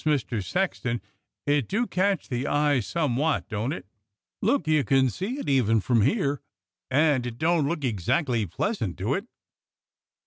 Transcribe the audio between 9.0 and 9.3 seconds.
it?"